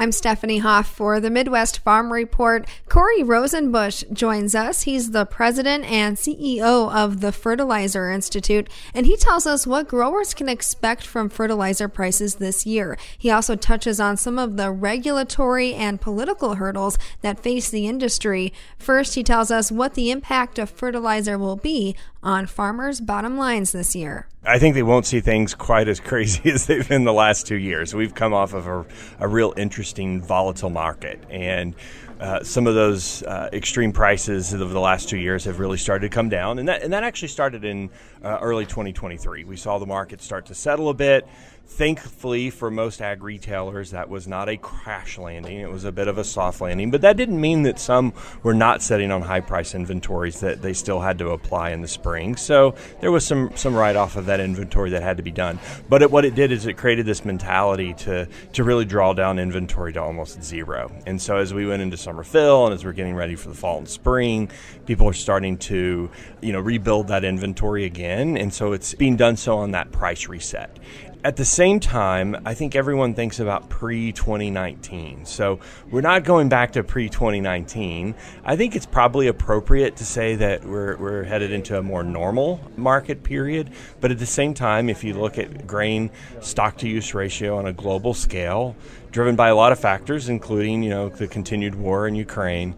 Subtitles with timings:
[0.00, 2.66] I'm Stephanie Hoff for the Midwest Farm Report.
[2.88, 4.84] Corey Rosenbusch joins us.
[4.84, 10.32] He's the president and CEO of the Fertilizer Institute, and he tells us what growers
[10.32, 12.96] can expect from fertilizer prices this year.
[13.18, 18.54] He also touches on some of the regulatory and political hurdles that face the industry.
[18.78, 23.72] First, he tells us what the impact of fertilizer will be on farmers' bottom lines
[23.72, 24.29] this year.
[24.42, 27.58] I think they won't see things quite as crazy as they've been the last two
[27.58, 27.94] years.
[27.94, 28.86] We've come off of a,
[29.18, 31.74] a real interesting, volatile market, and
[32.18, 36.08] uh, some of those uh, extreme prices of the last two years have really started
[36.08, 37.90] to come down, and that and that actually started in
[38.24, 39.44] uh, early 2023.
[39.44, 41.26] We saw the market start to settle a bit.
[41.72, 45.60] Thankfully, for most ag retailers, that was not a crash landing.
[45.60, 48.12] It was a bit of a soft landing, but that didn't mean that some
[48.42, 51.88] were not setting on high price inventories that they still had to apply in the
[51.88, 52.36] spring.
[52.36, 55.58] So there was some some write off of that inventory that had to be done.
[55.88, 59.38] But it, what it did is it created this mentality to to really draw down
[59.38, 60.92] inventory to almost zero.
[61.06, 63.54] And so as we went into summer fill and as we're getting ready for the
[63.54, 64.50] fall and spring,
[64.86, 66.10] people are starting to
[66.42, 68.36] you know rebuild that inventory again.
[68.36, 70.78] And so it's being done so on that price reset.
[71.22, 75.26] At the same time, I think everyone thinks about pre 2019.
[75.26, 78.14] So we're not going back to pre 2019.
[78.42, 82.58] I think it's probably appropriate to say that we're, we're headed into a more normal
[82.74, 83.68] market period.
[84.00, 87.66] But at the same time, if you look at grain stock to use ratio on
[87.66, 88.74] a global scale,
[89.10, 92.74] driven by a lot of factors, including you know the continued war in Ukraine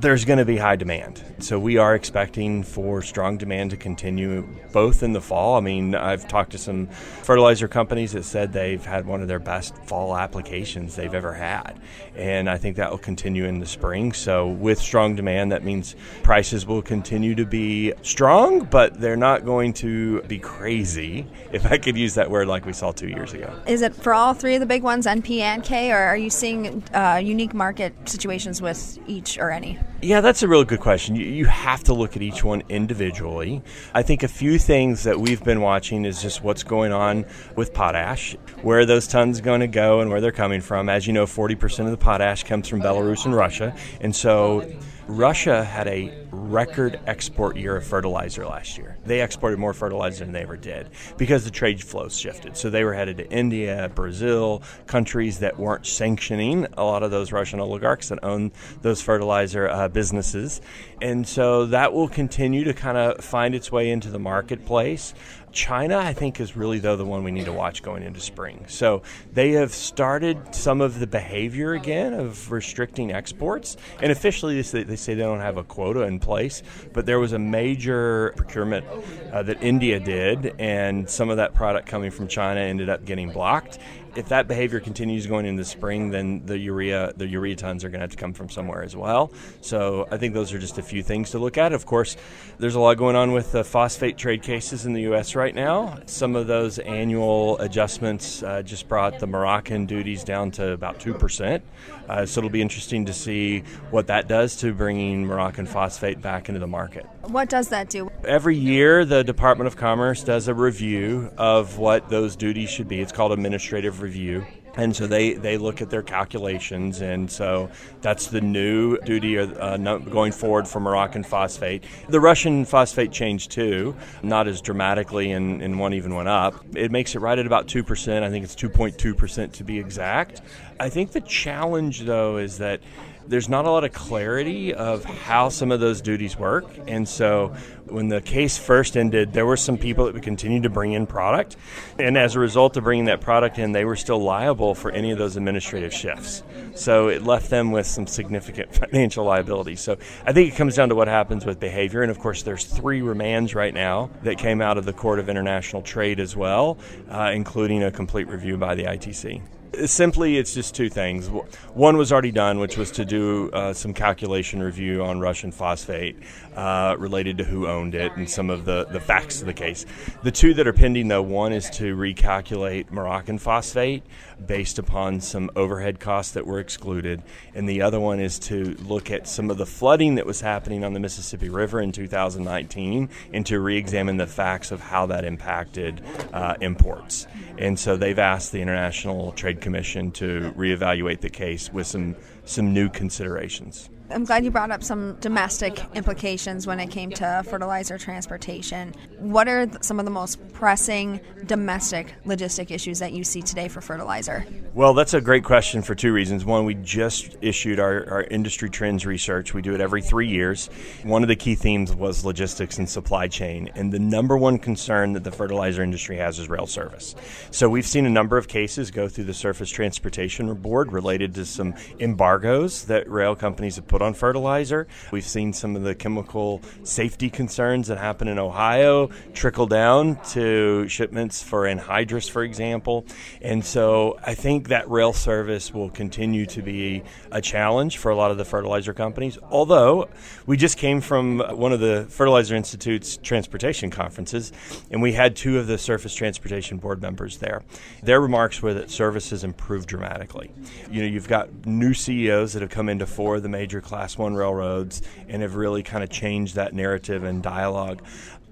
[0.00, 1.22] there's going to be high demand.
[1.38, 5.56] So we are expecting for strong demand to continue both in the fall.
[5.56, 6.86] I mean, I've talked to some
[7.22, 11.80] fertilizer companies that said they've had one of their best fall applications they've ever had.
[12.16, 14.12] And I think that will continue in the spring.
[14.12, 19.44] So with strong demand, that means prices will continue to be strong, but they're not
[19.44, 23.32] going to be crazy, if I could use that word like we saw two years
[23.32, 23.52] ago.
[23.66, 26.30] Is it for all three of the big ones, NP and K, or are you
[26.30, 29.78] seeing uh, unique market situations with each or any?
[30.04, 31.16] Yeah, that's a real good question.
[31.16, 33.62] You, you have to look at each one individually.
[33.94, 37.24] I think a few things that we've been watching is just what's going on
[37.56, 40.90] with potash, where those tons are going to go and where they're coming from.
[40.90, 43.74] As you know, 40% of the potash comes from Belarus and Russia.
[44.02, 44.70] And so
[45.06, 48.96] Russia had a record export year of fertilizer last year.
[49.04, 52.56] They exported more fertilizer than they ever did because the trade flows shifted.
[52.56, 57.32] So they were headed to India, Brazil, countries that weren't sanctioning a lot of those
[57.32, 60.60] Russian oligarchs that own those fertilizer uh, businesses.
[61.02, 65.12] And so that will continue to kind of find its way into the marketplace.
[65.54, 68.64] China, I think, is really though the one we need to watch going into spring.
[68.68, 74.62] So they have started some of the behavior again of restricting exports, and officially they
[74.62, 76.62] say they, say they don't have a quota in place,
[76.92, 78.86] but there was a major procurement
[79.32, 83.32] uh, that India did, and some of that product coming from China ended up getting
[83.32, 83.78] blocked
[84.16, 88.00] if that behavior continues going into spring, then the urea the urea tons are going
[88.00, 89.32] to have to come from somewhere as well.
[89.60, 91.72] So I think those are just a few things to look at.
[91.72, 92.16] Of course,
[92.58, 95.34] there's a lot going on with the phosphate trade cases in the U.S.
[95.34, 95.98] right now.
[96.06, 101.14] Some of those annual adjustments uh, just brought the Moroccan duties down to about two
[101.14, 101.64] percent.
[102.08, 103.60] Uh, so it'll be interesting to see
[103.90, 107.06] what that does to bringing Moroccan phosphate back into the market.
[107.22, 108.10] What does that do?
[108.24, 113.00] Every year, the Department of Commerce does a review of what those duties should be.
[113.00, 114.46] It's called administrative review.
[114.76, 117.70] And so they, they look at their calculations, and so
[118.02, 121.84] that's the new duty uh, going forward for Moroccan phosphate.
[122.08, 126.64] The Russian phosphate changed too, not as dramatically, and, and one even went up.
[126.74, 128.22] It makes it right at about 2%.
[128.24, 130.40] I think it's 2.2% to be exact.
[130.80, 132.80] I think the challenge, though, is that
[133.26, 136.66] there's not a lot of clarity of how some of those duties work.
[136.86, 137.54] And so
[137.86, 141.06] when the case first ended, there were some people that would continue to bring in
[141.06, 141.56] product.
[141.98, 145.10] And as a result of bringing that product in, they were still liable for any
[145.10, 146.42] of those administrative shifts.
[146.74, 149.76] So it left them with some significant financial liability.
[149.76, 149.96] So
[150.26, 152.02] I think it comes down to what happens with behavior.
[152.02, 155.28] And of course, there's three remands right now that came out of the Court of
[155.28, 156.78] International Trade as well,
[157.10, 159.42] uh, including a complete review by the ITC.
[159.86, 161.28] Simply, it's just two things.
[161.28, 166.16] One was already done, which was to do uh, some calculation review on Russian phosphate
[166.56, 169.86] uh, related to who owned it and some of the, the facts of the case.
[170.22, 174.02] The two that are pending, though, one is to recalculate Moroccan phosphate
[174.44, 177.22] based upon some overhead costs that were excluded,
[177.54, 180.84] and the other one is to look at some of the flooding that was happening
[180.84, 185.24] on the Mississippi River in 2019 and to re examine the facts of how that
[185.24, 187.26] impacted uh, imports.
[187.58, 192.14] And so they've asked the International Trade Commission to reevaluate the case with some
[192.44, 193.88] some new considerations.
[194.10, 198.92] I'm glad you brought up some domestic implications when it came to fertilizer transportation.
[199.18, 203.80] What are some of the most pressing domestic logistic issues that you see today for
[203.80, 204.46] fertilizer?
[204.74, 206.44] Well, that's a great question for two reasons.
[206.44, 209.54] One, we just issued our, our industry trends research.
[209.54, 210.68] We do it every three years.
[211.04, 213.70] One of the key themes was logistics and supply chain.
[213.76, 217.14] And the number one concern that the fertilizer industry has is rail service.
[217.52, 221.46] So we've seen a number of cases go through the Surface Transportation Board related to
[221.46, 224.88] some embargoes that rail companies have put on fertilizer.
[225.12, 230.88] We've seen some of the chemical safety concerns that happen in Ohio trickle down to
[230.88, 233.06] shipments for anhydrous, for example.
[233.40, 238.10] And so I think think that rail service will continue to be a challenge for
[238.10, 239.38] a lot of the fertilizer companies.
[239.50, 240.08] Although
[240.46, 244.52] we just came from one of the Fertilizer Institute's transportation conferences,
[244.90, 247.62] and we had two of the Surface Transportation Board members there.
[248.02, 250.50] Their remarks were that service has improved dramatically.
[250.90, 254.16] You know, you've got new CEOs that have come into four of the major Class
[254.16, 258.02] One railroads and have really kind of changed that narrative and dialogue.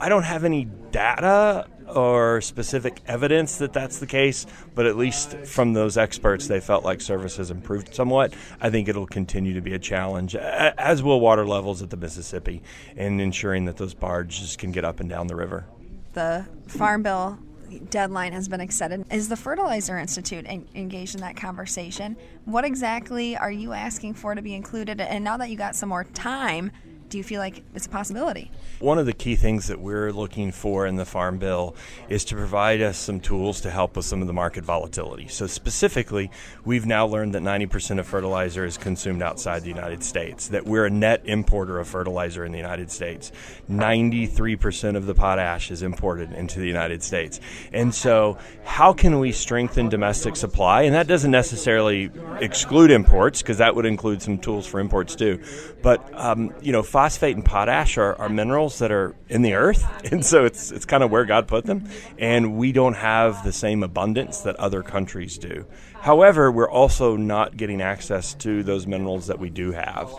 [0.00, 5.36] I don't have any data or specific evidence that that's the case, but at least
[5.44, 8.34] from those experts, they felt like service has improved somewhat.
[8.60, 12.62] I think it'll continue to be a challenge, as will water levels at the Mississippi,
[12.96, 15.66] and ensuring that those barges can get up and down the river.
[16.14, 17.38] The Farm Bill
[17.90, 19.04] deadline has been extended.
[19.12, 22.16] Is the Fertilizer Institute engaged in that conversation?
[22.44, 25.00] What exactly are you asking for to be included?
[25.00, 26.70] And now that you got some more time,
[27.14, 28.50] do you feel like it's a possibility?
[28.80, 31.76] One of the key things that we're looking for in the Farm Bill
[32.08, 35.28] is to provide us some tools to help with some of the market volatility.
[35.28, 36.28] So, specifically,
[36.64, 40.86] we've now learned that 90% of fertilizer is consumed outside the United States, that we're
[40.86, 43.30] a net importer of fertilizer in the United States.
[43.70, 47.38] 93% of the potash is imported into the United States.
[47.72, 50.82] And so, how can we strengthen domestic supply?
[50.82, 55.40] And that doesn't necessarily exclude imports, because that would include some tools for imports too.
[55.80, 59.84] But, um, you know, phosphate and potash are, are minerals that are in the earth,
[60.10, 61.86] and so it's it's kind of where God put them,
[62.18, 65.66] and we don't have the same abundance that other countries do.
[66.00, 70.10] However, we're also not getting access to those minerals that we do have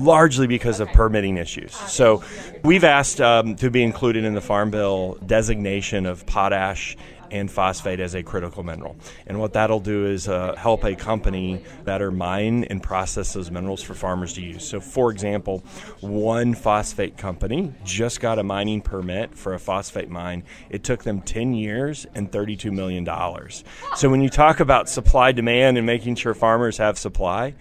[0.00, 1.74] largely because of permitting issues.
[1.74, 2.22] So
[2.62, 6.96] we've asked um, to be included in the Farm Bill designation of potash
[7.32, 8.94] and phosphate as a critical mineral.
[9.26, 13.82] And what that'll do is uh, help a company better mine and process those minerals
[13.82, 14.68] for farmers to use.
[14.68, 15.64] So, for example,
[16.00, 20.44] one phosphate company just got a mining permit for a phosphate mine.
[20.68, 23.08] It took them 10 years and $32 million.
[23.96, 27.54] So, when you talk about supply demand and making sure farmers have supply,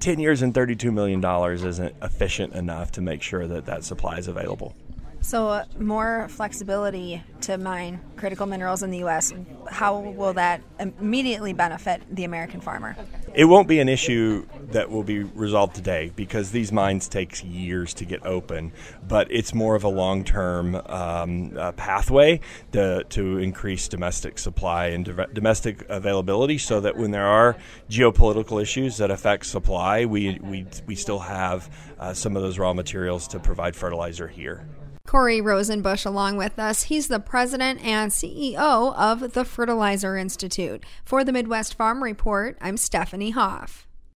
[0.00, 1.24] 10 years and $32 million
[1.54, 4.74] isn't efficient enough to make sure that that supply is available.
[5.22, 9.32] So, uh, more flexibility to mine critical minerals in the U.S.,
[9.68, 12.96] how will that immediately benefit the American farmer?
[13.32, 17.94] It won't be an issue that will be resolved today because these mines take years
[17.94, 18.72] to get open,
[19.06, 22.40] but it's more of a long term um, uh, pathway
[22.72, 27.56] to, to increase domestic supply and domestic availability so that when there are
[27.88, 31.70] geopolitical issues that affect supply, we, we, we still have
[32.00, 34.66] uh, some of those raw materials to provide fertilizer here.
[35.12, 36.84] Corey Rosenbusch along with us.
[36.84, 40.82] He's the president and CEO of the Fertilizer Institute.
[41.04, 43.86] For the Midwest Farm Report, I'm Stephanie Hoff.